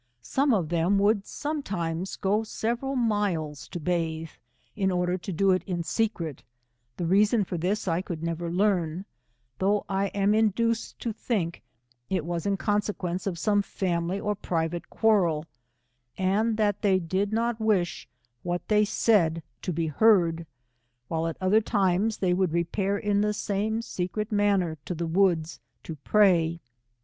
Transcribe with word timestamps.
Some 0.23 0.51
of 0.51 0.69
them 0.69 0.97
would 0.97 1.27
sometimes 1.27 2.15
go 2.15 2.41
geveral 2.43 2.95
milfls 2.95 3.07
172 3.69 3.69
to 3.71 3.79
bathe, 3.79 4.29
in 4.75 4.89
order 4.89 5.15
to 5.15 5.31
do 5.31 5.51
it 5.51 5.61
in 5.67 5.83
secret; 5.83 6.41
tlie 6.97 7.07
reason 7.07 7.43
for 7.43 7.55
this 7.55 7.87
I 7.87 8.01
could 8.01 8.23
never 8.23 8.51
learn, 8.51 9.05
though 9.59 9.85
I 9.87 10.07
am 10.07 10.33
induced 10.33 10.97
to 11.01 11.13
think 11.13 11.61
it 12.09 12.25
was 12.25 12.47
in 12.47 12.57
consequence 12.57 13.27
of 13.27 13.37
some 13.37 13.61
family 13.61 14.19
or 14.19 14.33
pri 14.33 14.67
vate 14.69 14.89
quarrel, 14.89 15.45
and 16.17 16.57
that 16.57 16.81
they 16.81 16.97
did 16.97 17.31
not 17.31 17.59
wish 17.61 18.07
what 18.41 18.67
they 18.69 18.83
said 18.83 19.43
to 19.61 19.71
be 19.71 19.85
heard; 19.85 20.47
while 21.09 21.27
at 21.27 21.37
other 21.39 21.61
times, 21.61 22.17
they 22.17 22.33
would 22.33 22.53
repair 22.53 22.97
in 22.97 23.21
the 23.21 23.35
same 23.35 23.83
secret 23.83 24.31
manner, 24.31 24.79
to 24.85 24.95
the 24.95 25.05
woods, 25.05 25.59
to 25.83 25.93
pray. 25.97 26.59